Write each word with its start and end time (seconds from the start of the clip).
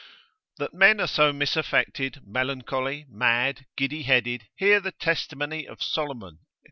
That 0.57 0.73
men 0.73 0.99
are 0.99 1.05
so 1.05 1.31
misaffected, 1.31 2.25
melancholy, 2.25 3.05
mad, 3.07 3.67
giddy 3.77 4.01
headed, 4.01 4.47
hear 4.55 4.79
the 4.79 4.93
testimony 4.93 5.67
of 5.67 5.83
Solomon, 5.83 6.37
Eccl. 6.39 6.49